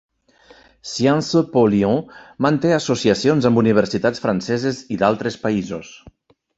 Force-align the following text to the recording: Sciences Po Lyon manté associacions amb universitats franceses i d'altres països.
Sciences 0.91 1.45
Po 1.57 1.63
Lyon 1.75 2.01
manté 2.47 2.73
associacions 2.79 3.51
amb 3.53 3.63
universitats 3.67 4.27
franceses 4.27 4.85
i 4.97 5.03
d'altres 5.05 5.43
països. 5.49 5.97